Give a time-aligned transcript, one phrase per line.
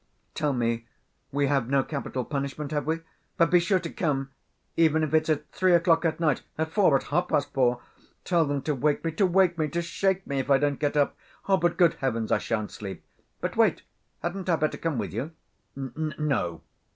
[0.33, 0.87] Tell me,
[1.31, 3.01] we have no capital punishment, have we?
[3.37, 4.31] But be sure to come,
[4.75, 7.83] even if it's at three o'clock at night, at four, at half‐past four....
[8.23, 10.97] Tell them to wake me, to wake me, to shake me, if I don't get
[10.97, 11.15] up....
[11.47, 13.05] But, good heavens, I shan't sleep!
[13.41, 13.83] But wait,
[14.23, 15.33] hadn't I better come with you?"
[15.77, 16.63] "N—no.